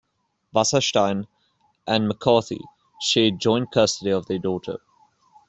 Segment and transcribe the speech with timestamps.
[0.55, 1.27] Wasserstein
[1.85, 2.59] and McCarthy
[2.99, 4.79] shared joint custody of their daughter.